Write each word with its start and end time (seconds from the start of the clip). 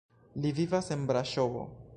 Li 0.45 0.53
vivas 0.61 0.89
en 0.97 1.05
Braŝovo. 1.13 1.67